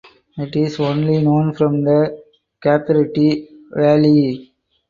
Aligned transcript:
It 0.35 0.55
is 0.55 0.79
only 0.79 1.19
known 1.21 1.53
from 1.53 1.83
the 1.83 2.23
Capertee 2.59 3.47
Valley. 3.69 4.51